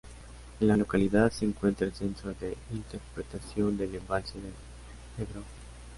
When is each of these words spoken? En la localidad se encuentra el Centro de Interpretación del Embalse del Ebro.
En 0.59 0.67
la 0.67 0.75
localidad 0.77 1.31
se 1.31 1.45
encuentra 1.45 1.85
el 1.85 1.93
Centro 1.93 2.33
de 2.33 2.57
Interpretación 2.71 3.77
del 3.77 3.93
Embalse 3.93 4.33
del 4.41 5.23
Ebro. 5.27 5.43